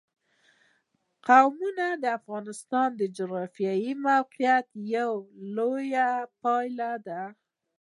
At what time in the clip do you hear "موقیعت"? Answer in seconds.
4.07-4.67